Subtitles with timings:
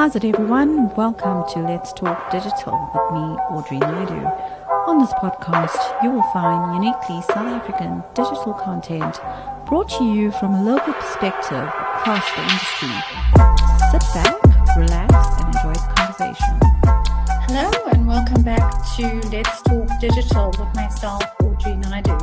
[0.00, 0.88] How's it, everyone?
[0.94, 3.20] Welcome to Let's Talk Digital with me,
[3.52, 4.24] Audrey Naidu.
[4.86, 9.20] On this podcast, you will find uniquely South African digital content
[9.68, 12.96] brought to you from a local perspective across the industry.
[13.92, 14.40] Sit back,
[14.74, 16.58] relax, and enjoy the conversation.
[17.44, 22.16] Hello, and welcome back to Let's Talk Digital with myself, Audrey Naidu.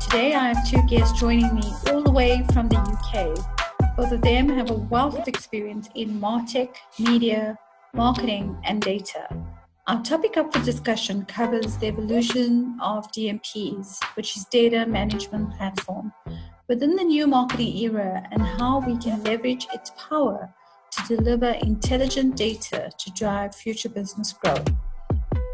[0.00, 3.57] Today, I have two guests joining me all the way from the UK.
[3.98, 7.58] Both of them have a wealth of experience in MarTech, media,
[7.92, 9.26] marketing, and data.
[9.88, 16.12] Our topic up for discussion covers the evolution of DMPs, which is data management platform,
[16.68, 20.48] within the new marketing era and how we can leverage its power
[20.92, 24.70] to deliver intelligent data to drive future business growth.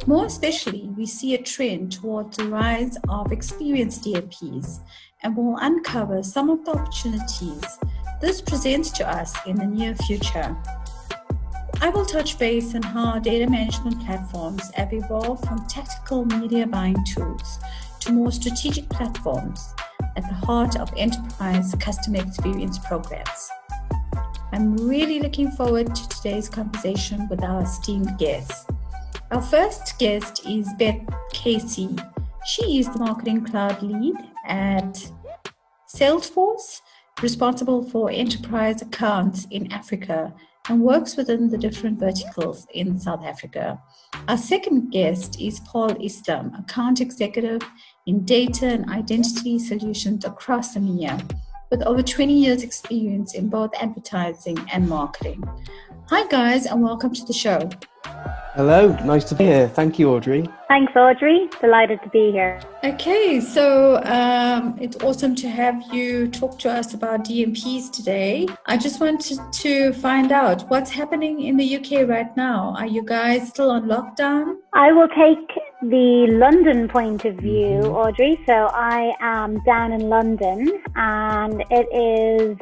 [0.06, 4.80] More especially, we see a trend towards the rise of experienced DMPs
[5.22, 7.78] and we'll uncover some of the opportunities
[8.24, 10.56] this presents to us in the near future.
[11.82, 16.96] I will touch base on how data management platforms have evolved from tactical media buying
[17.04, 17.58] tools
[18.00, 19.74] to more strategic platforms
[20.16, 23.50] at the heart of enterprise customer experience programs.
[24.52, 28.66] I'm really looking forward to today's conversation with our esteemed guests.
[29.32, 31.02] Our first guest is Beth
[31.34, 31.94] Casey.
[32.46, 35.10] She is the Marketing Cloud Lead at
[35.94, 36.80] Salesforce
[37.22, 40.34] responsible for enterprise accounts in Africa
[40.68, 43.80] and works within the different verticals in South Africa.
[44.28, 47.60] Our second guest is Paul Islam, account executive
[48.06, 51.22] in data and identity solutions across EMEA,
[51.70, 55.42] with over 20 years' experience in both advertising and marketing.
[56.08, 57.68] Hi, guys, and welcome to the show.
[58.56, 59.66] Hello, nice to be here.
[59.66, 60.48] Thank you, Audrey.
[60.68, 61.48] Thanks, Audrey.
[61.60, 62.60] Delighted to be here.
[62.84, 68.46] Okay, so um, it's awesome to have you talk to us about DMPs today.
[68.66, 72.76] I just wanted to find out what's happening in the UK right now.
[72.78, 74.58] Are you guys still on lockdown?
[74.72, 75.50] I will take
[75.82, 77.90] the London point of view, mm-hmm.
[77.92, 78.40] Audrey.
[78.46, 82.56] So I am down in London, and it is,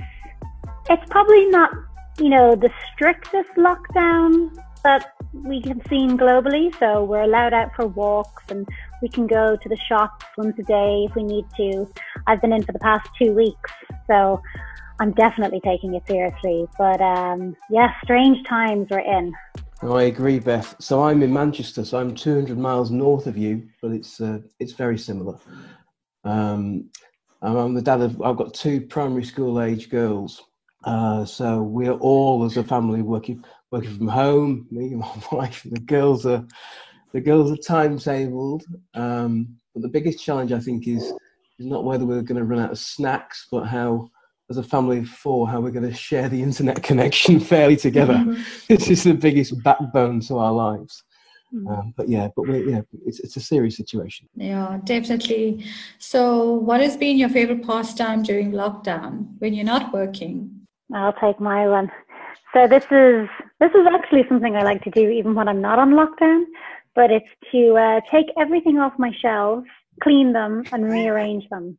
[0.89, 1.71] it's probably not,
[2.19, 6.77] you know, the strictest lockdown that we have seen globally.
[6.79, 8.67] So we're allowed out for walks and
[9.01, 11.91] we can go to the shops once a day if we need to.
[12.27, 13.71] I've been in for the past two weeks,
[14.07, 14.41] so
[15.01, 16.67] I'm definitely taking it seriously.
[16.79, 19.33] But um, yeah, strange times we're in.
[19.83, 20.77] Oh, I agree, Beth.
[20.79, 24.73] So I'm in Manchester, so I'm 200 miles north of you, but it's uh, it's
[24.73, 25.39] very similar.
[26.25, 26.91] Um,
[27.43, 28.23] I'm the dad of.
[28.23, 30.41] I've got two primary school age girls,
[30.85, 34.67] uh, so we're all as a family working working from home.
[34.71, 36.47] Me and my wife, the girls are
[37.13, 38.63] the girls are timetabled.
[38.95, 41.03] Um, but the biggest challenge I think is
[41.59, 44.09] is not whether we're going to run out of snacks, but how
[44.51, 48.15] as a family of four, how we're going to share the internet connection fairly together.
[48.15, 48.43] Mm-hmm.
[48.69, 51.03] this is the biggest backbone to our lives.
[51.55, 51.69] Mm-hmm.
[51.69, 54.29] Um, but yeah, but we're, yeah, it's it's a serious situation.
[54.35, 55.67] Yeah, definitely.
[55.99, 60.67] So, what has been your favorite pastime during lockdown when you're not working?
[60.95, 61.91] I'll take my one.
[62.55, 63.29] So this is
[63.63, 66.47] this is actually something I like to do even when I'm not on lockdown,
[66.97, 69.67] but it's to uh, take everything off my shelves,
[70.03, 71.79] clean them, and rearrange them.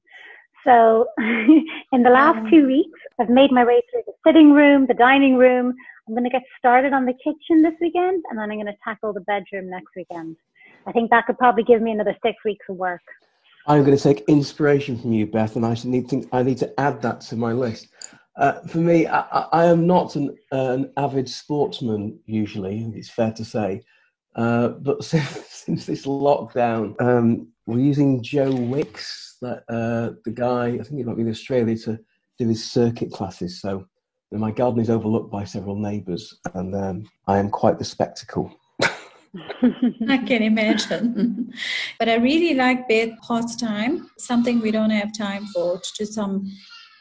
[0.66, 4.94] So in the last two weeks, I've made my way through the sitting room, the
[4.94, 5.74] dining room.
[6.08, 8.78] I'm going to get started on the kitchen this weekend, and then I'm going to
[8.82, 10.38] tackle the bedroom next weekend.
[10.88, 13.02] I think that could probably give me another six weeks of work.
[13.68, 16.80] I'm going to take inspiration from you, Beth, and I need to, I need to
[16.80, 17.90] add that to my list.
[18.36, 19.20] Uh, for me, I,
[19.52, 23.82] I, am not an, an, avid sportsman usually, it's fair to say.
[24.36, 30.68] Uh, but since, since, this lockdown, um, we're using Joe Wicks, that, uh, the guy,
[30.68, 32.00] I think he might be in Australia, to
[32.40, 33.62] do his circuit classes.
[33.62, 33.86] So
[34.32, 38.52] my garden is overlooked by several neighbours, and um, I am quite the spectacle.
[38.82, 41.54] I can imagine.
[42.00, 46.52] but I really like Beth pastime, something we don't have time for, to do some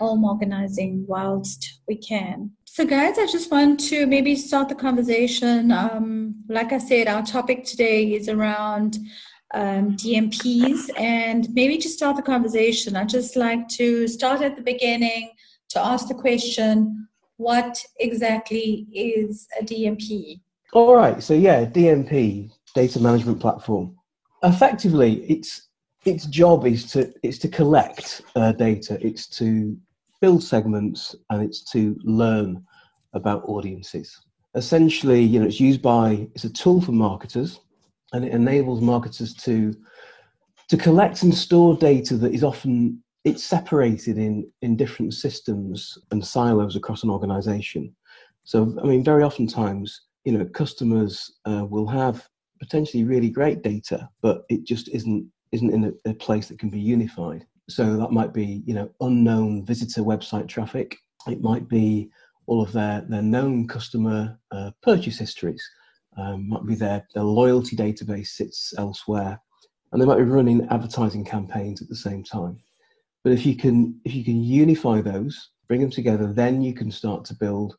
[0.02, 2.50] home organizing whilst we can.
[2.64, 5.70] So, guys, I just want to maybe start the conversation.
[5.70, 8.98] Um, like I said, our topic today is around
[9.54, 14.62] um, DMPs, and maybe to start the conversation, I'd just like to start at the
[14.62, 15.30] beginning
[15.70, 17.06] to ask the question
[17.36, 20.40] what exactly is a DMP?
[20.72, 23.96] All right, so yeah, DMP, data management platform.
[24.42, 25.68] Effectively, its
[26.04, 28.98] its job is to it's to collect uh, data.
[29.00, 29.76] It's to
[30.22, 32.64] build segments and it's to learn
[33.12, 34.22] about audiences.
[34.54, 37.60] Essentially, you know, it's used by it's a tool for marketers,
[38.12, 39.74] and it enables marketers to
[40.68, 46.24] to collect and store data that is often it's separated in in different systems and
[46.24, 47.94] silos across an organization.
[48.44, 52.26] So, I mean, very often times you know customers uh, will have
[52.60, 56.70] potentially really great data, but it just isn't isn't in a, a, place that can
[56.70, 57.44] be unified.
[57.68, 60.96] So that might be you know unknown visitor website traffic.
[61.26, 62.10] It might be
[62.46, 65.62] all of their their known customer uh, purchase histories.
[66.16, 69.40] Um, might be their their loyalty database sits elsewhere,
[69.92, 72.58] and they might be running advertising campaigns at the same time.
[73.24, 76.90] But if you can if you can unify those, bring them together, then you can
[76.90, 77.76] start to build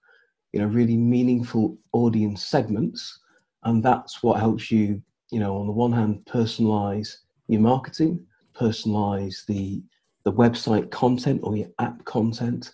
[0.53, 3.19] you know really meaningful audience segments
[3.63, 5.01] and that's what helps you
[5.31, 8.23] you know on the one hand personalize your marketing
[8.53, 9.81] personalize the
[10.25, 12.71] the website content or your app content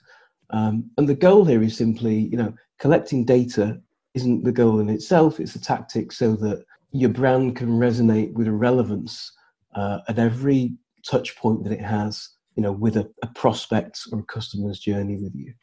[0.52, 3.80] um, and the goal here is simply you know collecting data
[4.14, 8.48] isn't the goal in itself it's a tactic so that your brand can resonate with
[8.48, 9.32] a relevance
[9.76, 10.74] uh, at every
[11.06, 15.18] touch point that it has you know with a, a prospect or a customer's journey
[15.18, 15.54] with you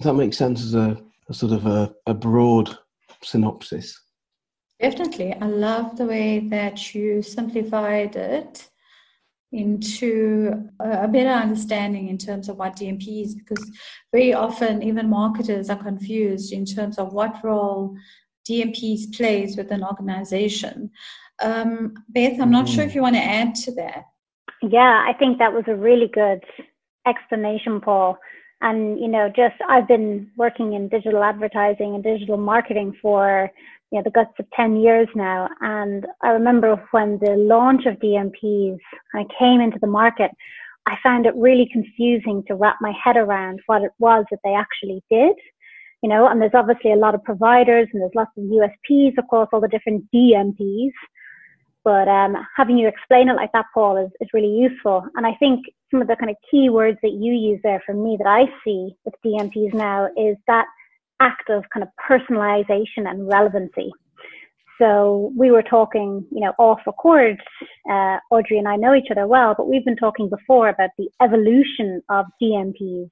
[0.00, 2.76] does that make sense as a a sort of a, a broad
[3.22, 3.98] synopsis.
[4.80, 5.34] Definitely.
[5.34, 8.68] I love the way that you simplified it
[9.54, 13.70] into a better understanding in terms of what DMP is, because
[14.12, 17.96] very often even marketers are confused in terms of what role
[18.48, 20.90] DMPs plays with an organization.
[21.42, 22.74] Um, Beth, I'm not mm.
[22.74, 24.04] sure if you want to add to that.
[24.62, 26.42] Yeah, I think that was a really good
[27.06, 28.18] explanation, Paul.
[28.60, 33.50] And, you know, just I've been working in digital advertising and digital marketing for,
[33.90, 35.48] you know, the guts of 10 years now.
[35.60, 38.78] And I remember when the launch of DMPs
[39.38, 40.30] came into the market,
[40.86, 44.54] I found it really confusing to wrap my head around what it was that they
[44.54, 45.34] actually did.
[46.02, 49.48] You know, and there's obviously a lot of providers and there's lots of USPs across
[49.52, 50.92] all the different DMPs.
[51.82, 55.04] But um, having you explain it like that, Paul, is, is really useful.
[55.16, 57.94] And I think some of the kind of key words that you use there for
[57.94, 60.66] me that I see with DMPs now is that
[61.20, 63.90] act of kind of personalization and relevancy.
[64.78, 67.40] So we were talking, you know, off record.
[67.88, 71.08] Uh, Audrey and I know each other well, but we've been talking before about the
[71.22, 73.08] evolution of DMPs.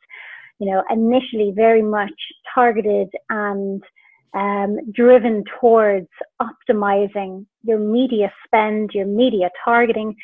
[0.58, 2.12] You know, initially very much
[2.54, 3.82] targeted and
[4.34, 6.08] um, driven towards
[6.40, 10.14] optimizing your media spend, your media targeting,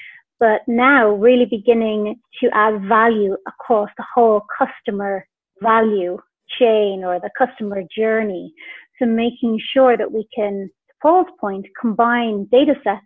[0.40, 5.26] but now really beginning to add value across the whole customer
[5.60, 6.18] value
[6.58, 8.52] chain or the customer journey.
[8.98, 13.04] So making sure that we can, to Paul's point, combine data sets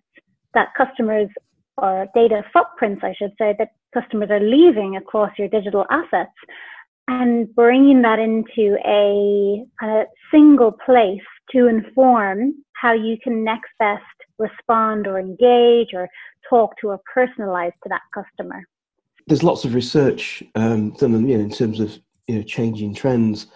[0.54, 1.28] that customers
[1.76, 6.32] or data footprints, I should say, that customers are leaving across your digital assets
[7.08, 14.02] and bringing that into a of single place to inform how you can next best
[14.38, 16.08] respond or engage or
[16.48, 18.62] talk to or personalize to that customer.
[19.26, 23.46] There's lots of research um, done you know, in terms of you know, changing trends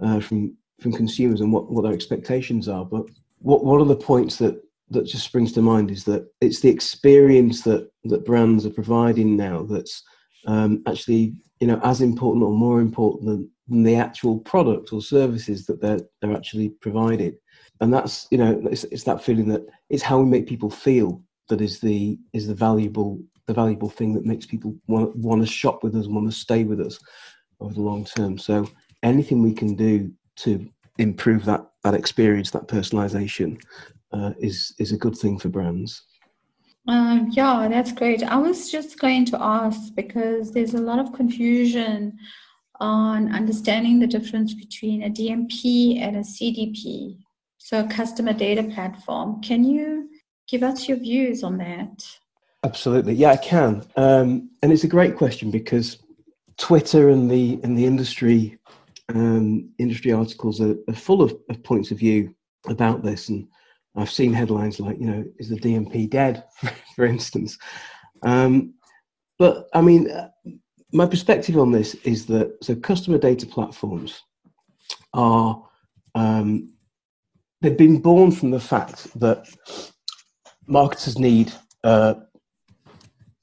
[0.00, 2.84] uh, from from consumers and what, what their expectations are.
[2.84, 3.04] But
[3.40, 6.68] what one of the points that that just springs to mind is that it's the
[6.68, 10.02] experience that that brands are providing now that's
[10.46, 15.00] um, actually you know as important or more important than, than the actual product or
[15.00, 17.36] services that they're they're actually providing
[17.80, 21.22] and that's you know it's, it's that feeling that it's how we make people feel
[21.48, 25.46] that is the is the valuable the valuable thing that makes people want, want to
[25.46, 26.98] shop with us want to stay with us
[27.60, 28.68] over the long term so
[29.02, 30.68] anything we can do to
[30.98, 33.60] improve that that experience that personalization
[34.12, 36.02] uh, is is a good thing for brands
[36.88, 38.22] um, yeah, that's great.
[38.22, 42.18] I was just going to ask because there's a lot of confusion
[42.80, 47.18] on understanding the difference between a DMP and a CDP,
[47.58, 49.42] so a customer data platform.
[49.42, 50.08] Can you
[50.48, 52.08] give us your views on that?
[52.64, 53.84] Absolutely, yeah, I can.
[53.96, 55.98] Um, and it's a great question because
[56.60, 58.58] Twitter and the and the industry
[59.08, 62.32] um, industry articles are, are full of, of points of view
[62.68, 63.48] about this and
[63.96, 66.44] I've seen headlines like, you know, is the DMP dead,
[66.96, 67.58] for instance.
[68.22, 68.74] Um,
[69.38, 70.28] but I mean, uh,
[70.92, 74.22] my perspective on this is that so customer data platforms
[75.14, 75.62] are
[76.14, 76.72] um,
[77.60, 79.46] they've been born from the fact that
[80.66, 81.52] marketers need
[81.84, 82.14] uh,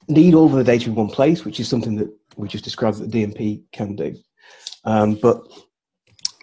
[0.08, 2.98] need all of the data in one place, which is something that we just described
[2.98, 4.16] that the DMP can do.
[4.84, 5.42] Um, but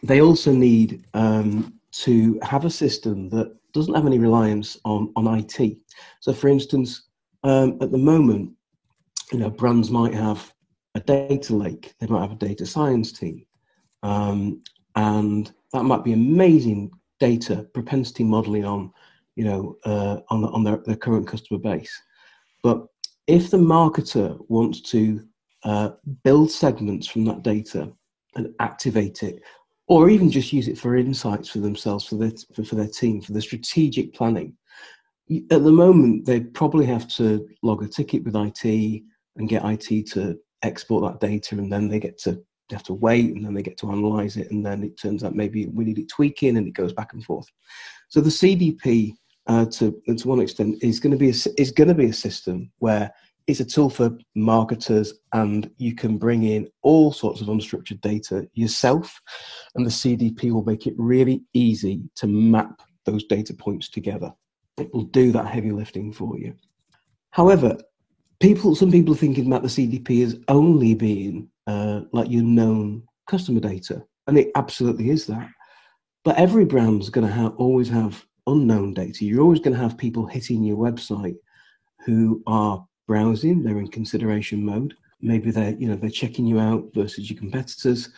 [0.04, 5.40] they also need um, to have a system that doesn't have any reliance on, on
[5.40, 5.78] IT.
[6.20, 7.08] So, for instance,
[7.44, 8.52] um, at the moment,
[9.32, 10.54] you know, brands might have
[10.96, 13.46] a data lake, they might have a data science team,
[14.04, 14.62] um,
[14.96, 18.92] and that might be amazing data propensity modeling on,
[19.36, 22.02] you know, uh, on, on their, their current customer base.
[22.64, 22.86] But
[23.28, 25.26] if the marketer wants to
[25.66, 25.90] uh,
[26.24, 27.92] build segments from that data
[28.36, 29.42] and activate it
[29.88, 33.22] or even just use it for insights for themselves, for their, for, for their team,
[33.22, 34.56] for the strategic planning.
[35.52, 39.04] At the moment, they probably have to log a ticket with IT
[39.36, 42.94] and get IT to export that data, and then they get to they have to
[42.94, 45.86] wait, and then they get to analyze it, and then it turns out maybe we
[45.86, 47.46] need it tweaking, and it goes back and forth.
[48.10, 49.14] So the CDP,
[49.48, 52.14] uh, to to one extent, is going to be a, is going to be a
[52.14, 53.12] system where
[53.48, 58.48] it's a tool for marketers and you can bring in all sorts of unstructured data
[58.54, 59.22] yourself
[59.76, 64.34] and the cdp will make it really easy to map those data points together.
[64.78, 66.56] It will do that heavy lifting for you.
[67.32, 67.78] However
[68.40, 73.04] people some people are thinking about the cdp as only being uh, like your known
[73.28, 75.48] customer data and it absolutely is that.
[76.24, 79.26] But every brand's going to have always have unknown data.
[79.26, 81.36] You're always going to have people hitting your website
[82.06, 84.96] who are browsing, they're in consideration mode.
[85.22, 88.10] Maybe they're, you know, they're checking you out versus your competitors.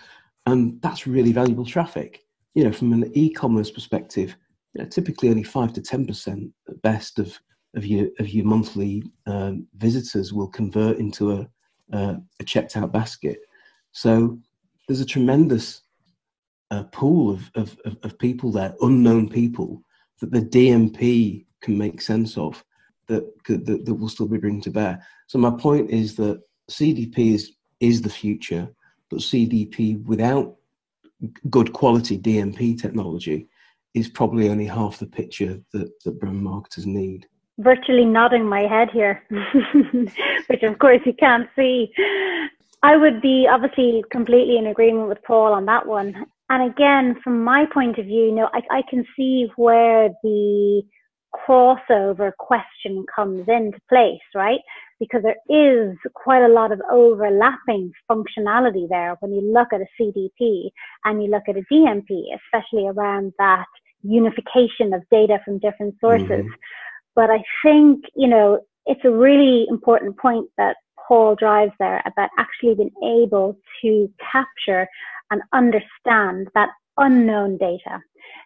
[0.46, 2.26] And that's really valuable traffic.
[2.56, 4.36] You know, from an e-commerce perspective,
[4.74, 7.40] you know, typically only five to ten percent at best of
[7.76, 11.50] of your of your monthly um, visitors will convert into a
[11.94, 13.40] uh, a checked out basket.
[13.92, 14.40] So
[14.88, 15.82] there's a tremendous
[16.72, 19.82] uh, pool of, of, of people there, unknown people
[20.20, 22.64] that the DMP can make sense of
[23.08, 25.06] that, that, that will still be bringing to bear.
[25.28, 28.68] So my point is that CDP is is the future,
[29.10, 30.56] but CDP without
[31.50, 33.48] good quality DMP technology
[33.94, 37.28] is probably only half the picture that, that brand marketers need.
[37.60, 39.24] Virtually nodding my head here,
[40.48, 41.92] which of course you can't see.
[42.84, 46.26] I would be obviously completely in agreement with Paul on that one.
[46.50, 50.84] And again, from my point of view, you know, I, I can see where the
[51.46, 54.60] crossover question comes into place, right?
[55.00, 59.88] Because there is quite a lot of overlapping functionality there when you look at a
[60.00, 60.70] CDP
[61.06, 63.66] and you look at a DMP, especially around that
[64.04, 66.28] unification of data from different sources.
[66.30, 66.50] Mm-hmm.
[67.16, 70.78] But I think, you know, it's a really important point that
[71.08, 74.88] Paul drives there about actually being able to capture
[75.32, 78.02] and understand that unknown data.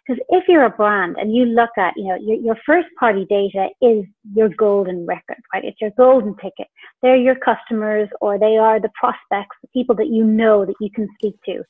[0.06, 3.24] Because if you're a brand and you look at, you know, your, your first party
[3.28, 5.64] data is your golden record, right?
[5.64, 6.66] It's your golden ticket.
[7.02, 10.90] They're your customers or they are the prospects, the people that you know that you
[10.90, 11.62] can speak to.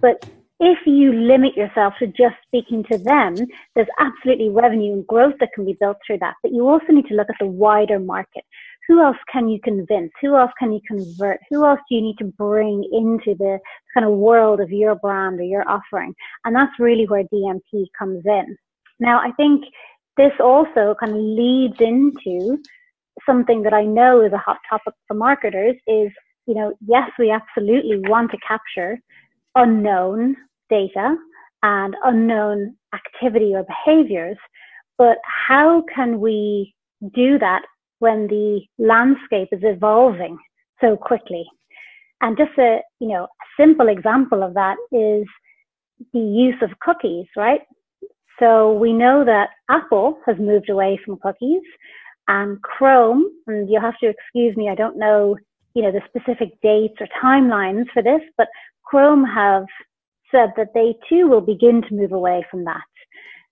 [0.00, 0.24] But
[0.60, 3.34] if you limit yourself to just speaking to them,
[3.74, 6.34] there's absolutely revenue and growth that can be built through that.
[6.42, 8.44] But you also need to look at the wider market
[8.88, 10.10] who else can you convince?
[10.20, 11.40] Who else can you convert?
[11.50, 13.58] Who else do you need to bring into the
[13.94, 16.14] kind of world of your brand or your offering?
[16.44, 18.56] And that's really where DMP comes in.
[18.98, 19.64] Now, I think
[20.16, 22.58] this also kind of leads into
[23.26, 26.10] something that I know is a hot topic for marketers is,
[26.46, 28.98] you know, yes, we absolutely want to capture
[29.54, 30.36] unknown
[30.68, 31.16] data
[31.62, 34.38] and unknown activity or behaviors,
[34.98, 36.74] but how can we
[37.14, 37.62] do that
[38.00, 40.36] when the landscape is evolving
[40.80, 41.46] so quickly.
[42.20, 45.26] And just a, you know, a simple example of that is
[46.12, 47.60] the use of cookies, right?
[48.38, 51.62] So we know that Apple has moved away from cookies
[52.28, 55.36] and Chrome, and you'll have to excuse me, I don't know,
[55.74, 58.48] you know, the specific dates or timelines for this, but
[58.84, 59.64] Chrome have
[60.30, 62.89] said that they too will begin to move away from that.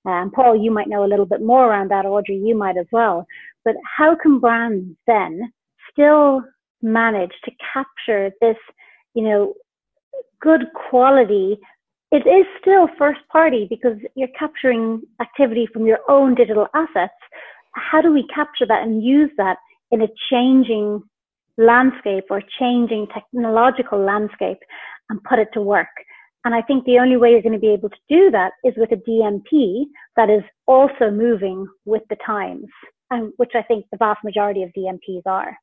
[0.09, 2.07] Um, Paul, you might know a little bit more around that.
[2.07, 3.27] Audrey, you might as well.
[3.65, 5.53] But how can brands then
[5.93, 6.43] still
[6.81, 8.57] manage to capture this,
[9.15, 9.53] you know,
[10.41, 11.59] good quality?
[12.11, 17.13] It is still first party because you're capturing activity from your own digital assets.
[17.73, 19.59] How do we capture that and use that
[19.91, 21.03] in a changing
[21.59, 24.59] landscape or changing technological landscape
[25.11, 25.89] and put it to work?
[26.49, 28.73] And I think the only way you're going to be able to do that is
[28.79, 29.85] with a DMP
[30.17, 32.65] that is also moving with the times,
[33.11, 35.55] and which I think the vast majority of DMPs are.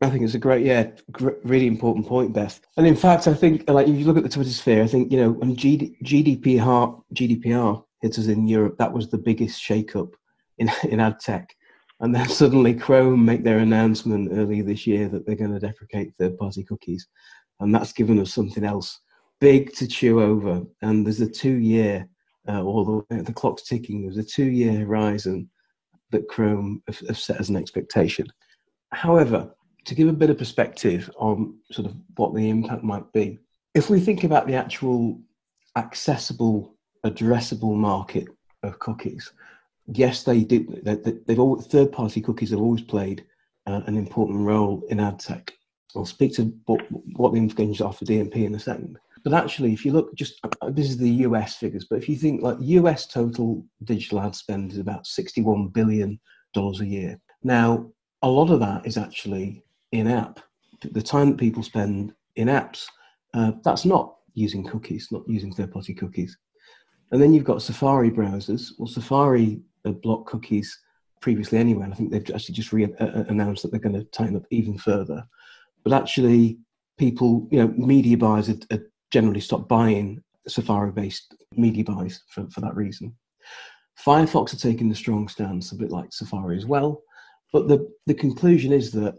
[0.00, 2.60] I think it's a great, yeah, gr- really important point, Beth.
[2.76, 5.12] And in fact, I think, like, if you look at the Twitter sphere, I think,
[5.12, 10.08] you know, when GD- GDPR, GDPR hit us in Europe, that was the biggest shake-up
[10.58, 11.54] in, in ad tech.
[12.00, 16.14] And then suddenly Chrome make their announcement earlier this year that they're going to deprecate
[16.18, 17.06] third-party cookies.
[17.60, 18.98] And that's given us something else
[19.42, 22.06] big to chew over, and there's a two-year,
[22.48, 24.02] uh, or the, the clock's ticking.
[24.02, 25.50] There's a two-year horizon
[26.12, 28.28] that Chrome have, have set as an expectation.
[28.92, 29.52] However,
[29.84, 33.40] to give a bit of perspective on sort of what the impact might be,
[33.74, 35.20] if we think about the actual
[35.76, 38.28] accessible, addressable market
[38.62, 39.32] of cookies,
[39.88, 40.84] yes, they did.
[40.84, 43.24] They, they've all third-party cookies have always played
[43.66, 45.52] uh, an important role in ad tech.
[45.96, 46.80] I'll speak to what,
[47.14, 48.98] what the implications are for DMP in a second.
[49.24, 52.16] But actually, if you look just uh, this is the US figures, but if you
[52.16, 56.18] think like US total digital ad spend is about sixty-one billion
[56.54, 57.20] dollars a year.
[57.42, 57.90] Now,
[58.22, 60.40] a lot of that is actually in app.
[60.80, 62.86] The time that people spend in apps,
[63.34, 66.36] uh, that's not using cookies, not using third-party cookies.
[67.10, 68.70] And then you've got Safari browsers.
[68.78, 70.76] Well, Safari block cookies
[71.20, 71.84] previously anyway.
[71.84, 74.36] And I think they've actually just re- uh, uh, announced that they're going to tighten
[74.36, 75.24] up even further.
[75.84, 76.58] But actually,
[76.98, 82.60] people, you know, media buyers had, had generally stopped buying Safari-based media buys for, for
[82.62, 83.14] that reason.
[84.04, 87.02] Firefox are taking the strong stance, a bit like Safari as well.
[87.52, 89.14] But the, the conclusion is that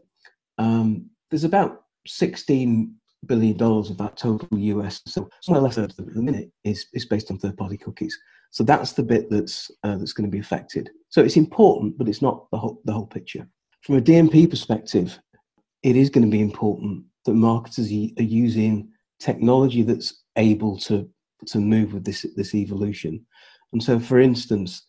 [0.57, 2.93] um, there's about 16
[3.25, 7.31] billion dollars of that total US, so somewhere less than the minute is, is based
[7.31, 8.17] on third-party cookies.
[8.51, 10.89] So that's the bit that's uh, that's going to be affected.
[11.09, 13.47] So it's important, but it's not the whole the whole picture.
[13.81, 15.17] From a DMP perspective,
[15.81, 18.92] it is going to be important that marketers are using
[19.23, 21.09] technology that's able to
[21.47, 23.25] to move with this this evolution.
[23.71, 24.85] And so, for instance,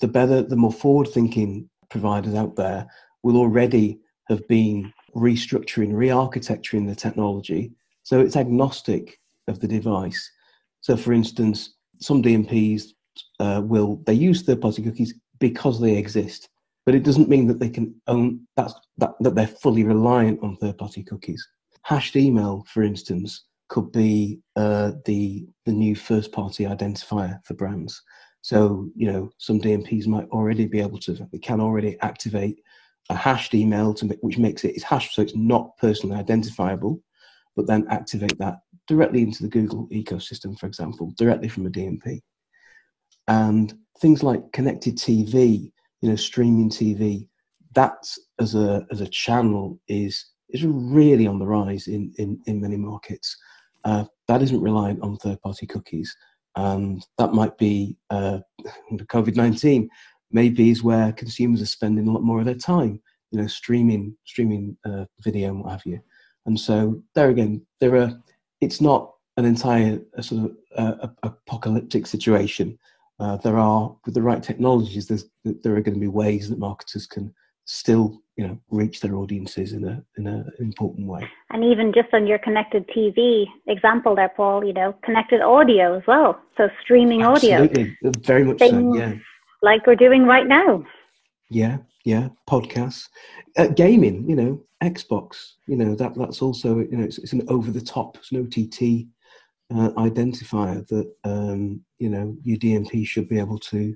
[0.00, 2.86] the better, the more forward-thinking providers out there
[3.22, 10.30] will already have been restructuring, re-architecturing the technology so it's agnostic of the device.
[10.80, 12.88] So, for instance, some DMPs
[13.40, 16.48] uh, will they use third-party cookies because they exist,
[16.84, 20.56] but it doesn't mean that they can own that that, that they're fully reliant on
[20.56, 21.46] third-party cookies.
[21.82, 28.02] Hashed email, for instance, could be uh, the the new first-party identifier for brands.
[28.42, 32.60] So you know some DMPs might already be able to they can already activate
[33.08, 37.00] a hashed email to make, which makes it it's hashed so it's not personally identifiable,
[37.56, 42.20] but then activate that directly into the Google ecosystem, for example, directly from a DMP.
[43.28, 47.26] And things like connected TV, you know, streaming TV,
[47.74, 48.06] that
[48.38, 52.76] as a as a channel is is really on the rise in in, in many
[52.76, 53.34] markets.
[53.84, 56.14] Uh, that isn't reliant on third party cookies,
[56.56, 58.38] and that might be uh,
[58.92, 59.88] COVID nineteen
[60.32, 64.16] maybe is where consumers are spending a lot more of their time, you know, streaming
[64.24, 66.00] streaming uh, video and what have you.
[66.46, 68.12] And so there again, there are.
[68.60, 72.78] It's not an entire sort of uh, apocalyptic situation.
[73.18, 75.06] Uh, there are with the right technologies,
[75.44, 77.32] there are going to be ways that marketers can
[77.64, 82.08] still you know reach their audiences in a in an important way and even just
[82.14, 87.22] on your connected tv example there paul you know connected audio as well so streaming
[87.22, 87.94] Absolutely.
[88.02, 89.12] audio very much so yeah
[89.62, 90.84] like we're doing right now.
[91.48, 93.08] Yeah, yeah, podcasts,
[93.56, 94.28] uh, gaming.
[94.28, 95.52] You know, Xbox.
[95.66, 98.44] You know that that's also you know it's, it's an over the top, it's an
[98.44, 99.06] OTT
[99.74, 103.94] uh, identifier that um, you know your DMP should be able to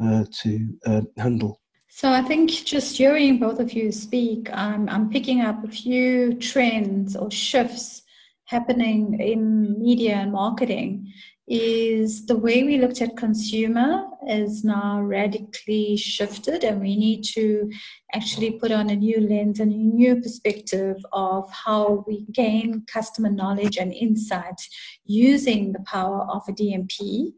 [0.00, 1.60] uh, to uh, handle.
[1.90, 6.34] So I think just hearing both of you speak, I'm I'm picking up a few
[6.34, 8.02] trends or shifts
[8.44, 11.12] happening in media and marketing
[11.48, 17.70] is the way we looked at consumer is now radically shifted and we need to
[18.14, 23.30] actually put on a new lens and a new perspective of how we gain customer
[23.30, 24.60] knowledge and insight
[25.04, 27.32] using the power of a DMP.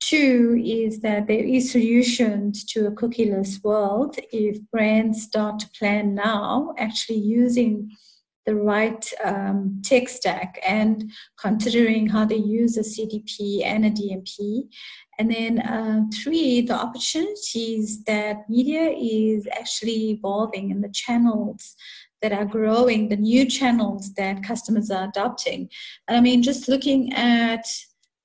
[0.00, 6.14] Two is that there is solutions to a cookieless world if brands start to plan
[6.14, 7.90] now, actually using
[8.46, 14.68] the right um, tech stack and considering how they use a CDP and a DMP.
[15.18, 21.74] And then uh, three, the opportunities that media is actually evolving and the channels
[22.22, 25.68] that are growing, the new channels that customers are adopting.
[26.06, 27.66] And I mean, just looking at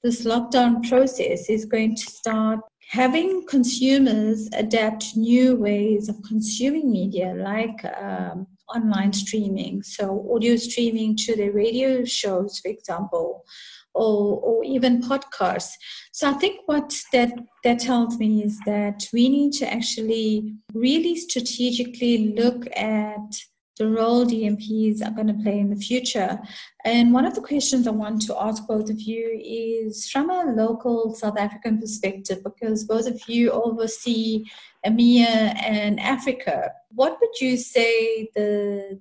[0.03, 2.59] this lockdown process is going to start
[2.89, 11.15] having consumers adapt new ways of consuming media, like um, online streaming, so audio streaming
[11.15, 13.45] to the radio shows, for example,
[13.93, 15.71] or, or even podcasts.
[16.11, 17.31] So I think what that
[17.63, 23.35] that tells me is that we need to actually really strategically look at
[23.81, 26.39] the role DMPs are going to play in the future.
[26.85, 30.53] And one of the questions I want to ask both of you is from a
[30.55, 34.45] local South African perspective, because both of you oversee
[34.85, 36.71] EMEA and Africa.
[36.89, 38.99] What would you say the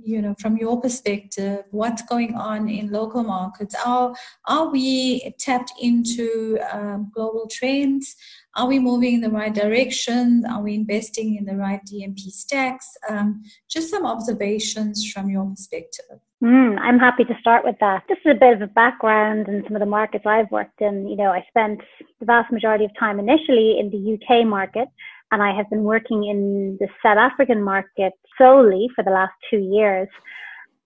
[0.00, 3.74] you know from your perspective what's going on in local markets?
[3.84, 4.14] Are
[4.46, 8.16] are we tapped into um, global trends?
[8.54, 10.44] Are we moving in the right direction?
[10.50, 12.88] Are we investing in the right dmp stacks?
[13.08, 16.18] Um, just some observations from your perspective.
[16.42, 18.02] Mm, i'm happy to start with that.
[18.08, 21.06] Just a bit of a background in some of the markets i've worked in.
[21.06, 21.80] You know i spent
[22.20, 24.88] the vast majority of time initially in the uk market
[25.32, 29.58] and I have been working in the South African market solely for the last two
[29.58, 30.08] years.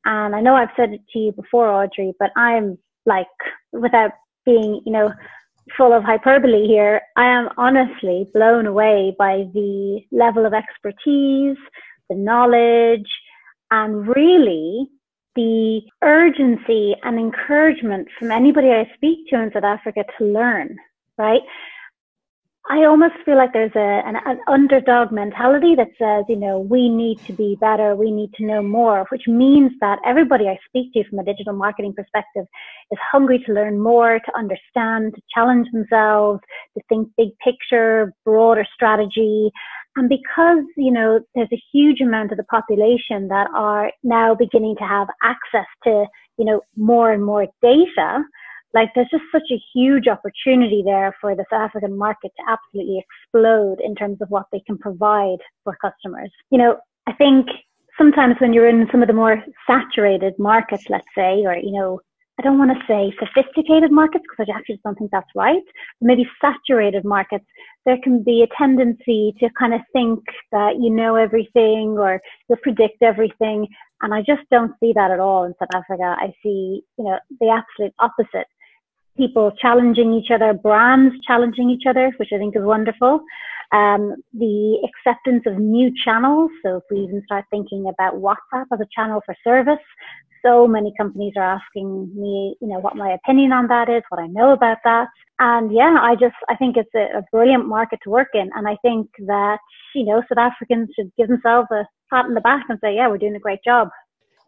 [0.05, 3.27] And I know I've said it to you before, Audrey, but I'm like
[3.73, 4.13] without
[4.47, 5.13] being, you know,
[5.77, 11.57] full of hyperbole here, I am honestly blown away by the level of expertise,
[12.09, 13.09] the knowledge,
[13.73, 14.87] and really
[15.35, 20.77] the urgency and encouragement from anybody I speak to in South Africa to learn,
[21.19, 21.43] right?
[22.69, 26.89] I almost feel like there's a, an, an, underdog mentality that says, you know, we
[26.89, 30.93] need to be better, we need to know more, which means that everybody I speak
[30.95, 32.45] to from a digital marketing perspective
[32.91, 36.41] is hungry to learn more, to understand, to challenge themselves,
[36.77, 39.53] to think big picture, broader strategy.
[39.95, 44.75] And because, you know, there's a huge amount of the population that are now beginning
[44.79, 48.25] to have access to, you know, more and more data,
[48.77, 53.03] like there's just such a huge opportunity there for the South African market to absolutely
[53.03, 56.31] explode in terms of what they can provide for customers.
[56.51, 57.49] You know, I think
[57.97, 62.01] sometimes when you're in some of the more saturated markets, let's say, or, you know,
[62.39, 65.63] I don't want to say sophisticated markets because I actually don't think that's right.
[66.03, 67.47] Maybe saturated markets,
[67.87, 70.21] there can be a tendency to kind of think
[70.53, 73.67] that you know everything or you'll predict everything.
[74.03, 76.15] And I just don't see that at all in South Africa.
[76.19, 78.47] I see, you know, the absolute opposite
[79.17, 83.21] people challenging each other, brands challenging each other, which I think is wonderful.
[83.73, 86.51] Um, the acceptance of new channels.
[86.63, 89.85] So if we even start thinking about WhatsApp as a channel for service,
[90.45, 94.21] so many companies are asking me, you know, what my opinion on that is, what
[94.21, 95.09] I know about that.
[95.41, 98.51] And yeah, I just, I think it's a, a brilliant market to work in.
[98.55, 99.59] And I think that,
[99.95, 103.09] you know, South Africans should give themselves a pat on the back and say, yeah,
[103.09, 103.89] we're doing a great job.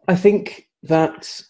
[0.07, 1.41] I think that,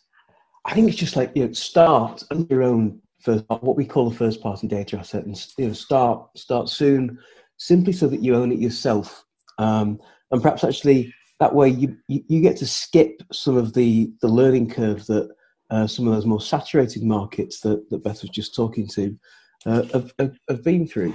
[0.65, 4.07] I think it's just like, you know, start on your own first what we call
[4.07, 7.17] a first party data asset and you know start start soon
[7.57, 9.25] simply so that you own it yourself
[9.57, 9.99] um,
[10.31, 14.27] and perhaps actually that way you, you, you get to skip some of the the
[14.27, 15.29] learning curve that
[15.69, 19.17] uh, some of those more saturated markets that, that Beth was just talking to
[19.65, 21.13] uh, have, have, have, been through.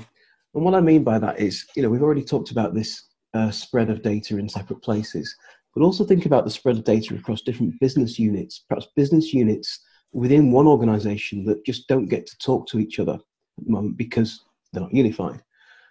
[0.54, 3.50] And what I mean by that is, you know, we've already talked about this uh,
[3.50, 5.34] spread of data in separate places,
[5.74, 9.80] but also think about the spread of data across different business units, perhaps business units
[10.14, 13.96] within one organization that just don't get to talk to each other at the moment
[13.96, 15.42] because they're not unified.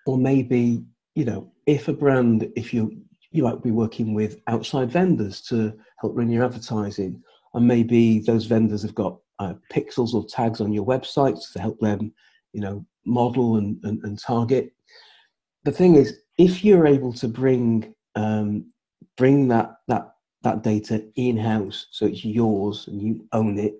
[0.08, 0.84] Or maybe,
[1.14, 2.98] you know, if a brand, if you
[3.32, 7.22] you might be working with outside vendors to help run your advertising,
[7.54, 11.80] and maybe those vendors have got uh, pixels or tags on your websites to help
[11.80, 12.14] them,
[12.54, 14.72] you know, model and, and, and target.
[15.64, 18.72] The thing is, if you're able to bring um,
[19.18, 23.76] bring that that that data in house, so it's yours and you own it,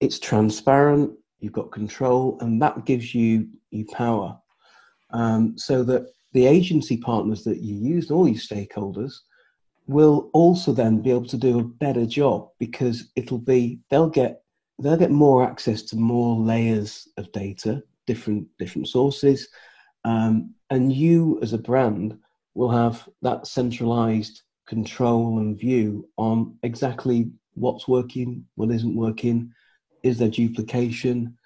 [0.00, 4.38] it's transparent, you've got control, and that gives you you power.
[5.10, 9.12] Um, so that the agency partners that you use, all your stakeholders,
[9.86, 14.42] will also then be able to do a better job because it'll be they'll get
[14.80, 19.48] they'll get more access to more layers of data, different different sources,
[20.04, 22.18] um, and you as a brand
[22.54, 29.52] will have that centralized control and view on exactly what's working, what isn't working,
[30.04, 31.36] is there duplication?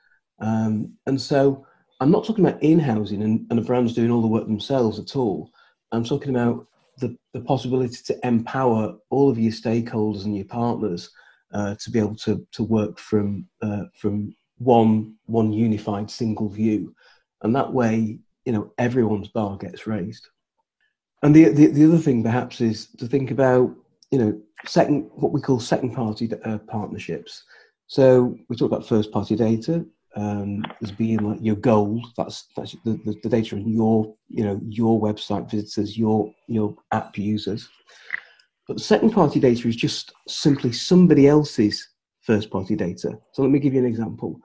[0.40, 1.66] Um, and so
[2.00, 5.16] I'm not talking about in-housing and, and the brands doing all the work themselves at
[5.16, 5.50] all.
[5.92, 6.66] I'm talking about
[6.98, 11.10] the, the possibility to empower all of your stakeholders and your partners
[11.54, 16.94] uh, to be able to, to work from, uh, from one, one unified single view.
[17.42, 20.28] And that way, you know, everyone's bar gets raised.
[21.22, 23.74] And the, the, the other thing perhaps is to think about,
[24.10, 27.44] you know, second, what we call second party uh, partnerships.
[27.88, 32.06] So we talk about first party data um, as being like your gold.
[32.18, 36.76] That's that's the, the, the, data on your you know your website visitors, your your
[36.92, 37.66] app users.
[38.66, 41.88] But second party data is just simply somebody else's
[42.20, 43.18] first party data.
[43.32, 44.38] So let me give you an example.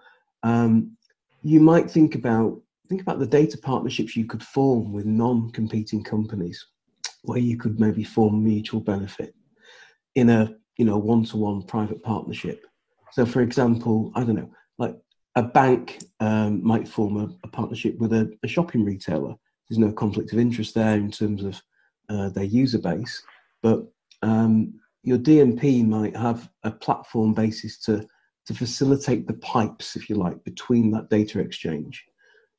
[0.44, 0.96] Um,
[1.42, 6.66] you might think about think about the data partnerships you could form with non-competing companies,
[7.24, 9.36] where you could maybe form mutual benefit
[10.16, 12.66] in a you know one-to-one private partnership
[13.14, 14.98] so, for example, I don't know, like
[15.36, 19.36] a bank um, might form a, a partnership with a, a, shopping retailer.
[19.70, 21.62] There's no conflict of interest there in terms of
[22.10, 23.22] uh, their user base,
[23.62, 23.86] but
[24.24, 24.74] um,
[25.04, 28.08] your DMP might have a platform basis to
[28.46, 32.04] to facilitate the pipes, if you like, between that data exchange.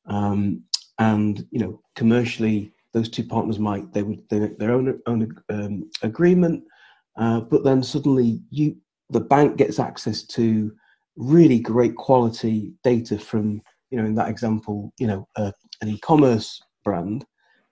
[0.06, 0.62] Um,
[0.98, 5.90] and you know, commercially, those two partners might they would they their own own um,
[6.02, 6.62] agreement,
[7.16, 8.76] uh, but then suddenly you
[9.10, 10.72] the bank gets access to
[11.16, 16.60] really great quality data from you know in that example you know uh, an e-commerce
[16.82, 17.24] brand.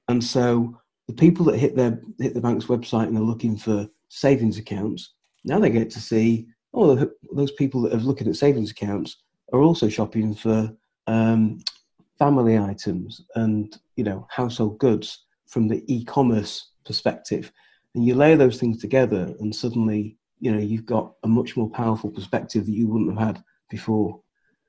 [0.08, 3.88] And so the people that hit their hit the bank's website and are looking for
[4.08, 5.14] savings accounts
[5.44, 9.62] now they get to see oh those people that have looking at savings accounts are
[9.62, 10.70] also shopping for
[11.06, 11.58] um,
[12.18, 17.52] family items and you know household goods from the e-commerce perspective,
[17.94, 21.70] and you layer those things together, and suddenly you know you've got a much more
[21.70, 24.20] powerful perspective that you wouldn't have had before.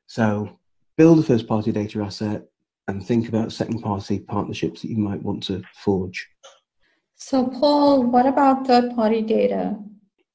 [0.06, 0.60] So
[0.98, 2.44] build a first party data asset
[2.88, 6.30] and think about second party partnerships that you might want to forge.
[7.16, 9.76] So, Paul, what about third party data?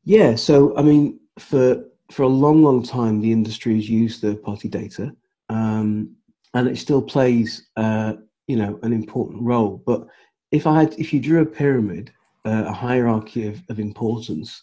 [0.04, 4.42] Yeah, so I mean, for for a long, long time, the industry has used third
[4.42, 5.14] party data,
[5.50, 6.16] um,
[6.54, 8.14] and it still plays, uh,
[8.48, 9.82] you know, an important role.
[9.86, 10.08] But
[10.50, 12.10] if I had, if you drew a pyramid,
[12.44, 14.62] uh, a hierarchy of, of importance,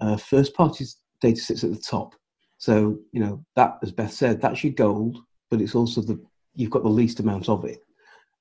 [0.00, 0.84] uh, first party
[1.20, 2.14] data sits at the top.
[2.58, 5.18] So you know that, as Beth said, that's your gold,
[5.50, 6.22] but it's also the
[6.54, 7.78] you've got the least amount of it.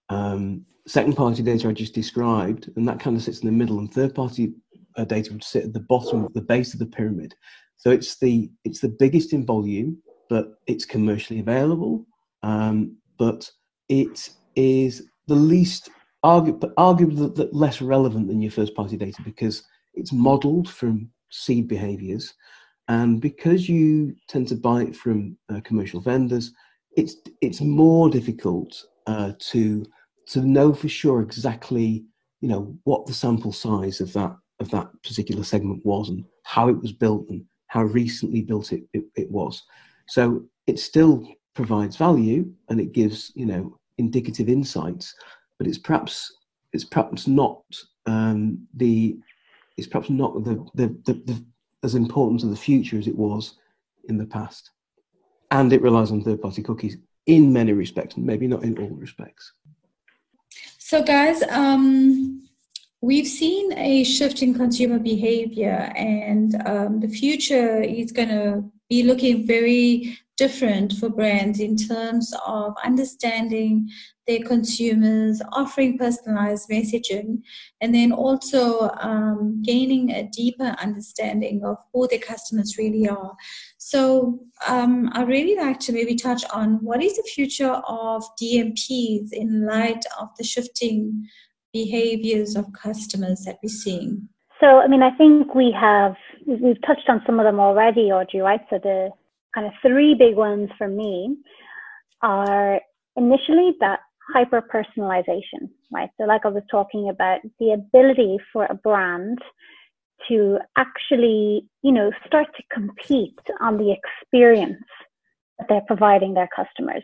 [0.09, 3.79] Um, second party data I just described, and that kind of sits in the middle,
[3.79, 4.53] and third party
[4.97, 7.33] uh, data would sit at the bottom, of the base of the pyramid.
[7.77, 12.05] So it's the it's the biggest in volume, but it's commercially available.
[12.43, 13.49] Um, but
[13.89, 15.89] it is the least
[16.23, 19.63] argu- but arguably less relevant than your first party data because
[19.93, 22.33] it's modeled from seed behaviors.
[22.87, 26.51] And because you tend to buy it from uh, commercial vendors
[26.95, 29.85] it's it's more difficult uh, to
[30.27, 32.03] to know for sure exactly
[32.41, 36.69] you know what the sample size of that of that particular segment was and how
[36.69, 39.63] it was built and how recently built it, it, it was.
[40.07, 45.13] So it still provides value and it gives you know indicative insights
[45.57, 46.33] but it's perhaps
[46.73, 47.63] it's perhaps not
[48.05, 49.17] um, the
[49.77, 51.45] it's perhaps not the, the, the, the
[51.83, 53.55] as important to the future as it was
[54.09, 54.71] in the past
[55.51, 59.53] and it relies on third party cookies in many respects, maybe not in all respects.
[60.77, 62.47] So, guys, um,
[63.01, 69.03] we've seen a shift in consumer behavior, and um, the future is going to be
[69.03, 73.89] looking very different for brands in terms of understanding
[74.27, 77.41] their consumers, offering personalized messaging,
[77.79, 83.33] and then also um, gaining a deeper understanding of who their customers really are.
[83.77, 89.31] So, um, I'd really like to maybe touch on what is the future of DMPs
[89.31, 91.27] in light of the shifting
[91.71, 94.27] behaviors of customers that we're seeing.
[94.59, 96.15] So, I mean, I think we have
[96.45, 98.41] we've touched on some of them already, Audrey.
[98.41, 98.61] Right?
[98.69, 99.09] So the
[99.53, 101.37] kind of three big ones for me
[102.21, 102.81] are
[103.15, 103.99] initially that
[104.33, 106.09] hyper personalization, right?
[106.19, 109.39] So, like I was talking about, the ability for a brand
[110.27, 114.83] to actually, you know, start to compete on the experience
[115.59, 117.03] that they're providing their customers.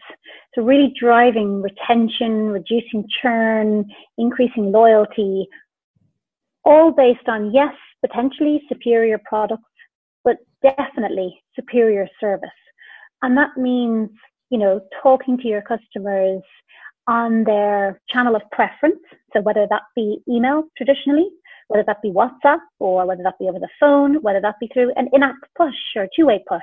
[0.56, 3.86] So, really driving retention, reducing churn,
[4.18, 5.48] increasing loyalty,
[6.64, 7.74] all based on, yes,
[8.06, 9.64] potentially superior products,
[10.24, 12.50] but definitely superior service.
[13.22, 14.10] And that means,
[14.50, 16.42] you know, talking to your customers
[17.08, 19.02] on their channel of preference.
[19.34, 21.30] So whether that be email traditionally,
[21.68, 24.92] whether that be WhatsApp, or whether that be over the phone, whether that be through
[24.96, 26.60] an in-app push or two-way push,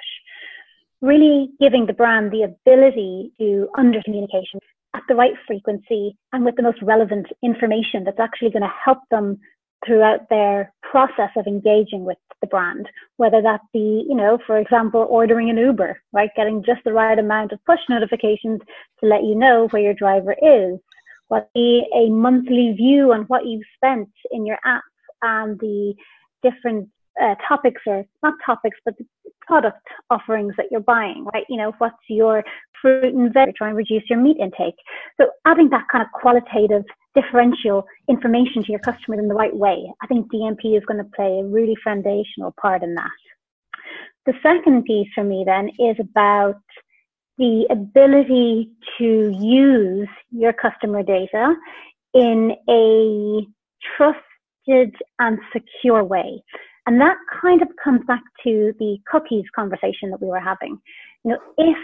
[1.01, 4.61] really giving the brand the ability to under communication
[4.95, 8.99] at the right frequency and with the most relevant information that's actually going to help
[9.11, 9.39] them
[9.87, 15.07] throughout their process of engaging with the brand, whether that be, you know, for example,
[15.09, 16.31] ordering an Uber, right?
[16.37, 18.61] Getting just the right amount of push notifications
[19.01, 20.79] to let you know where your driver is.
[21.29, 24.85] What be a monthly view on what you've spent in your app
[25.23, 25.95] and the
[26.43, 26.89] different
[27.21, 29.05] uh, topics or not topics, but the
[29.47, 31.45] product offerings that you're buying, right?
[31.49, 32.45] You know, what's your
[32.81, 34.77] fruit and veg, try and reduce your meat intake.
[35.21, 36.85] So adding that kind of qualitative
[37.21, 39.91] differential information to your customers in the right way.
[40.03, 43.11] I think DMP is going to play a really foundational part in that.
[44.27, 46.61] The second piece for me then is about
[47.39, 51.55] the ability to use your customer data
[52.15, 53.47] in a
[53.97, 56.43] trusted and secure way.
[56.87, 60.79] And that kind of comes back to the cookies conversation that we were having.
[61.25, 61.79] You know, if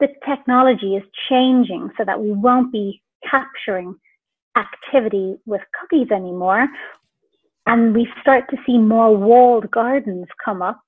[0.00, 3.94] the technology is changing so that we won't be capturing
[4.56, 6.66] activity with cookies anymore,
[7.66, 10.80] and we start to see more walled gardens come up.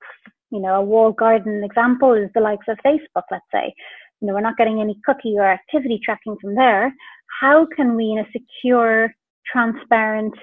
[0.51, 3.73] You know, a walled garden example is the likes of Facebook, let's say.
[4.21, 6.95] You know, we're not getting any cookie or activity tracking from there.
[7.41, 9.13] How can we, in a secure,
[9.51, 10.35] transparent,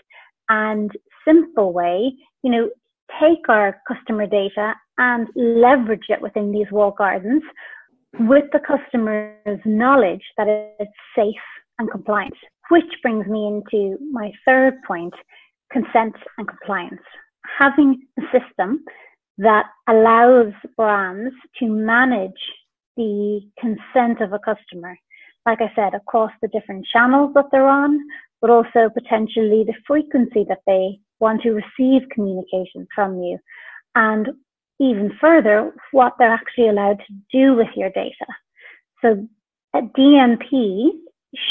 [0.49, 0.91] and
[1.25, 2.69] simple way, you know,
[3.19, 7.43] take our customer data and leverage it within these walled gardens
[8.19, 10.47] with the customer's knowledge that
[10.79, 11.33] it's safe
[11.79, 12.33] and compliant.
[12.71, 15.13] Which brings me into my third point
[15.73, 17.01] consent and compliance.
[17.59, 18.85] Having a system
[19.37, 22.31] that allows brands to manage
[22.95, 24.97] the consent of a customer.
[25.45, 27.99] Like I said, across the different channels that they're on,
[28.39, 33.37] but also potentially the frequency that they want to receive communication from you.
[33.95, 34.29] And
[34.79, 38.27] even further, what they're actually allowed to do with your data.
[39.01, 39.27] So
[39.73, 40.91] a DMP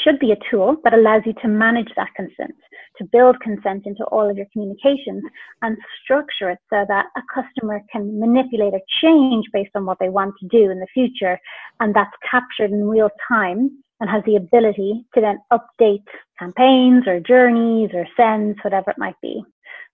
[0.03, 2.55] should be a tool that allows you to manage that consent,
[2.99, 5.23] to build consent into all of your communications
[5.63, 10.09] and structure it so that a customer can manipulate or change based on what they
[10.09, 11.39] want to do in the future.
[11.81, 16.05] And that's captured in real time and has the ability to then update
[16.39, 19.43] campaigns or journeys or sends, whatever it might be.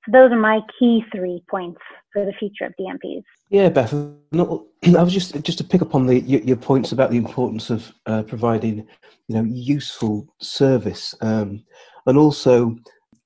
[0.08, 1.80] Those are my key three points
[2.12, 3.24] for the future of DMPs.
[3.50, 3.92] Yeah, Beth.
[4.32, 7.70] I was just just to pick up on the your, your points about the importance
[7.70, 8.86] of uh, providing,
[9.28, 11.64] you know, useful service, um,
[12.06, 12.76] and also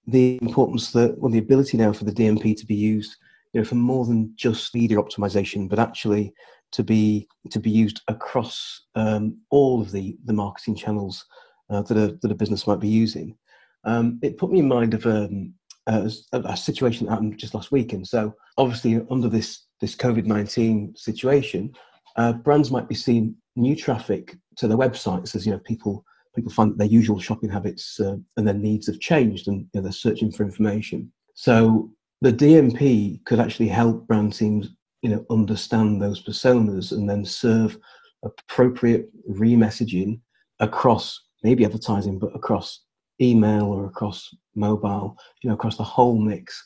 [0.07, 3.17] the importance that well, the ability now for the DMP to be used,
[3.53, 6.33] you know, for more than just media optimization, but actually
[6.73, 11.25] to be to be used across um, all of the the marketing channels
[11.69, 13.37] uh, that a that a business might be using.
[13.85, 15.55] Um, it put me in mind of um,
[15.87, 20.27] a, a, situation that happened just last week, and so obviously under this this COVID
[20.27, 21.73] nineteen situation,
[22.17, 26.53] uh, brands might be seeing new traffic to their websites as you know people people
[26.53, 29.83] find that their usual shopping habits uh, and their needs have changed, and you know,
[29.83, 31.11] they're searching for information.
[31.35, 31.91] So
[32.21, 34.69] the DMP could actually help brand teams
[35.03, 37.79] you know understand those personas and then serve
[38.25, 40.21] appropriate remessaging
[40.61, 42.83] across maybe advertising but across
[43.21, 46.63] email or across mobile you know across the whole mix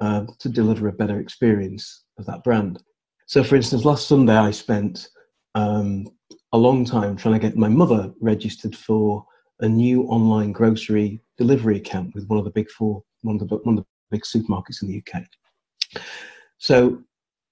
[0.00, 2.82] uh, to deliver a better experience of that brand
[3.26, 5.08] so for instance last sunday i spent
[5.54, 6.06] um,
[6.52, 9.24] a long time trying to get my mother registered for
[9.60, 13.56] a new online grocery delivery account with one of the big four one of the,
[13.56, 15.22] one of the big supermarkets in the uk
[16.58, 17.02] so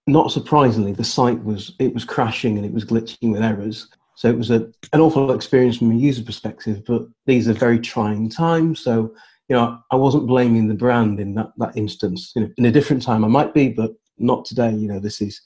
[0.06, 3.88] not surprisingly, the site was it was crashing and it was glitching with errors.
[4.16, 6.84] So it was a, an awful experience from a user perspective.
[6.86, 8.80] But these are very trying times.
[8.80, 9.14] So
[9.48, 12.32] you know, I wasn't blaming the brand in that that instance.
[12.34, 14.72] You know, in a different time, I might be, but not today.
[14.72, 15.40] You know, this is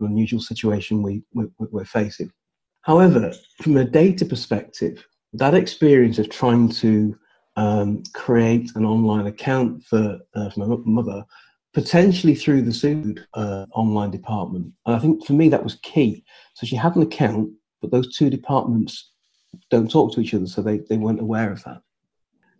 [0.00, 2.32] an unusual situation we, we we're facing.
[2.82, 3.32] However,
[3.62, 7.16] from a data perspective, that experience of trying to
[7.56, 11.24] um, create an online account for, uh, for my mother
[11.72, 14.72] potentially through the Sood uh, online department.
[14.86, 16.24] And I think for me that was key.
[16.54, 17.50] So she had an account,
[17.84, 19.12] but those two departments
[19.70, 21.80] don't talk to each other, so they, they weren't aware of that.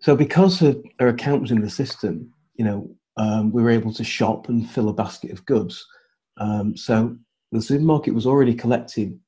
[0.00, 3.92] So because her, her account was in the system, you know, um, we were able
[3.94, 5.84] to shop and fill a basket of goods.
[6.36, 7.16] Um, so
[7.52, 9.20] the supermarket was already collecting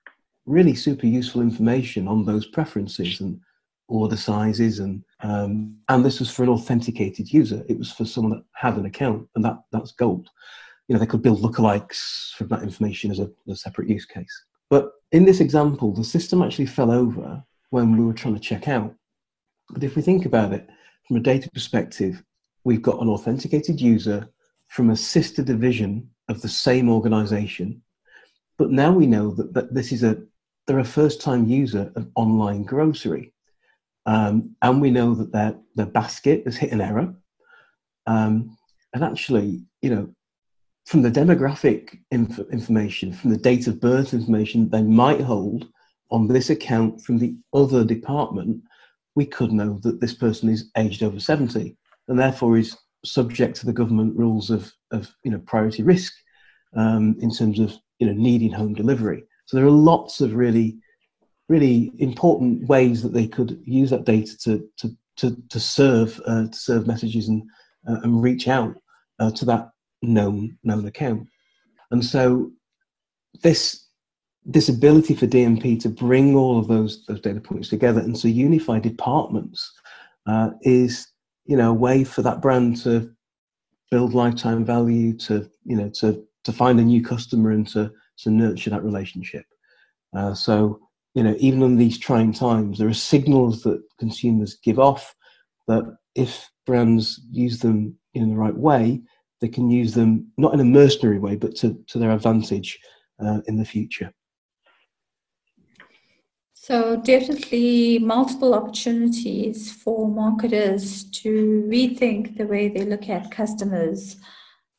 [0.44, 3.40] really super useful information on those preferences and
[3.88, 8.32] order sizes and um, and this was for an authenticated user it was for someone
[8.32, 10.28] that had an account and that that's gold
[10.88, 14.44] you know they could build lookalikes from that information as a, a separate use case
[14.70, 18.68] but in this example the system actually fell over when we were trying to check
[18.68, 18.94] out.
[19.70, 20.68] But if we think about it
[21.06, 22.22] from a data perspective
[22.64, 24.28] we've got an authenticated user
[24.68, 27.80] from a sister division of the same organization.
[28.58, 30.18] But now we know that, that this is a
[30.66, 33.32] they're a first time user of online grocery.
[34.04, 37.14] Um, and we know that their, their basket has hit an error.
[38.08, 38.56] Um,
[38.92, 40.14] and actually, you know,
[40.86, 45.66] from the demographic inf- information, from the date of birth information they might hold
[46.10, 48.62] on this account from the other department,
[49.16, 51.76] we could know that this person is aged over 70
[52.08, 56.14] and therefore is subject to the government rules of, of you know, priority risk
[56.76, 59.24] um, in terms of you know, needing home delivery.
[59.46, 60.78] So there are lots of really
[61.48, 66.46] really important ways that they could use that data to to to, to serve uh,
[66.46, 67.42] to serve messages and
[67.88, 68.76] uh, and reach out
[69.18, 69.70] uh, to that
[70.06, 71.26] known known account.
[71.90, 72.50] And so
[73.42, 73.84] this
[74.44, 78.30] this ability for DMP to bring all of those those data points together and to
[78.30, 79.72] unify departments
[80.26, 81.08] uh, is
[81.44, 83.10] you know a way for that brand to
[83.90, 88.30] build lifetime value to you know to to find a new customer and to to
[88.30, 89.44] nurture that relationship.
[90.16, 90.80] Uh, so
[91.16, 95.14] you know, even in these trying times, there are signals that consumers give off
[95.66, 99.00] that if brands use them in the right way,
[99.40, 102.78] they can use them not in a mercenary way, but to, to their advantage
[103.24, 104.12] uh, in the future.
[106.54, 114.16] So, definitely multiple opportunities for marketers to rethink the way they look at customers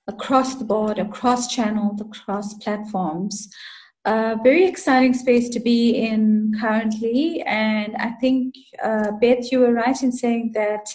[0.08, 3.49] across the board, across channels, across platforms
[4.08, 7.41] a very exciting space to be in currently.
[7.41, 10.88] And I think, uh, Beth, you were right in saying that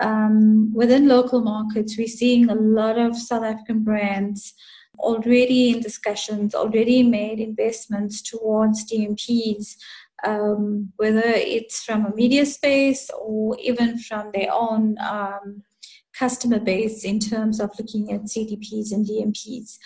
[0.00, 4.54] um, within local markets, we're seeing a lot of South African brands
[4.98, 9.76] already in discussions, already made investments towards DMPs,
[10.24, 15.62] um, whether it's from a media space or even from their own um,
[16.14, 19.78] customer base in terms of looking at CDPs and DMPs.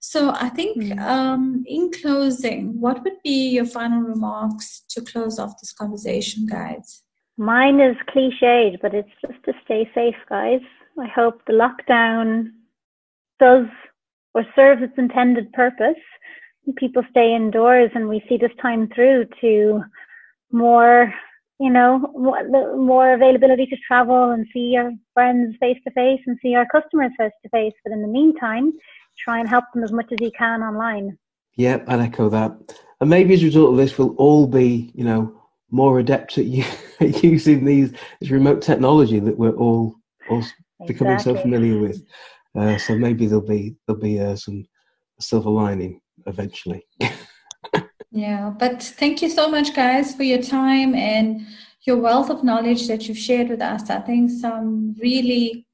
[0.00, 1.00] So I think mm.
[1.00, 7.03] um, in closing, what would be your final remarks to close off this conversation, guys?
[7.36, 10.60] Mine is cliched, but it's just to stay safe, guys.
[11.00, 12.52] I hope the lockdown
[13.40, 13.66] does
[14.34, 16.00] or serves its intended purpose.
[16.76, 19.82] People stay indoors and we see this time through to
[20.52, 21.12] more,
[21.58, 21.98] you know,
[22.76, 27.10] more availability to travel and see our friends face to face and see our customers
[27.18, 27.74] face to face.
[27.82, 28.72] But in the meantime,
[29.18, 31.18] try and help them as much as you can online.
[31.56, 32.78] Yeah, I'd echo that.
[33.00, 36.44] And maybe as a result of this, we'll all be, you know, more adept at
[37.22, 39.96] using these this remote technology that we're all,
[40.28, 40.86] all exactly.
[40.86, 42.02] becoming so familiar with.
[42.56, 44.64] Uh, so maybe there'll be there'll be uh, some
[45.20, 46.86] silver lining eventually.
[48.10, 51.46] yeah, but thank you so much, guys, for your time and
[51.82, 53.90] your wealth of knowledge that you've shared with us.
[53.90, 55.66] I think some really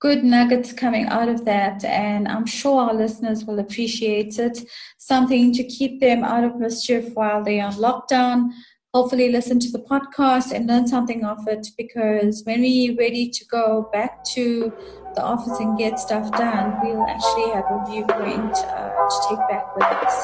[0.00, 4.60] good nuggets coming out of that, and I'm sure our listeners will appreciate it.
[4.98, 8.50] Something to keep them out of mischief while they're on lockdown
[8.98, 13.44] hopefully listen to the podcast and learn something of it because when we're ready to
[13.44, 14.72] go back to
[15.14, 19.72] the office and get stuff done, we'll actually have a viewpoint uh, to take back
[19.76, 20.16] with us.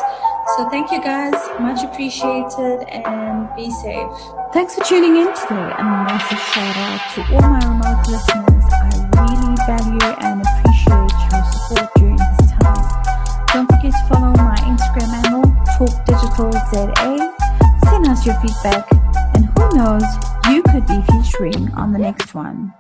[0.57, 4.11] So thank you guys, much appreciated, and be safe.
[4.53, 8.67] Thanks for tuning in today, and a massive shout out to all my remote listeners.
[8.75, 12.91] I really value and appreciate your support during this time.
[13.55, 15.47] Don't forget to follow my Instagram handle,
[15.79, 17.44] TalkDigitalZA
[18.09, 18.87] us your feedback,
[19.35, 20.05] and who knows,
[20.49, 22.73] you could be featuring on the next one.